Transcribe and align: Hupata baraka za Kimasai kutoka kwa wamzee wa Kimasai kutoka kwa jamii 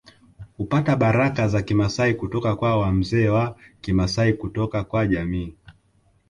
Hupata 0.57 0.95
baraka 0.95 1.47
za 1.47 1.61
Kimasai 1.61 2.13
kutoka 2.13 2.55
kwa 2.55 2.77
wamzee 2.77 3.29
wa 3.29 3.55
Kimasai 3.81 4.33
kutoka 4.33 4.83
kwa 4.83 5.07
jamii 5.07 5.55